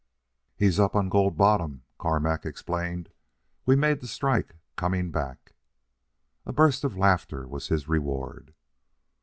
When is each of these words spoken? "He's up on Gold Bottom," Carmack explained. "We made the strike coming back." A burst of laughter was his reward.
"He's 0.55 0.79
up 0.79 0.95
on 0.95 1.09
Gold 1.09 1.37
Bottom," 1.37 1.83
Carmack 1.99 2.43
explained. 2.43 3.09
"We 3.67 3.75
made 3.75 4.01
the 4.01 4.07
strike 4.07 4.55
coming 4.75 5.11
back." 5.11 5.53
A 6.43 6.51
burst 6.51 6.83
of 6.83 6.97
laughter 6.97 7.47
was 7.47 7.67
his 7.67 7.87
reward. 7.87 8.55